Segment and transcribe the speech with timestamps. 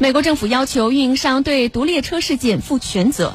[0.00, 3.34] 美国政府要求运营商对毒列车事件负全责。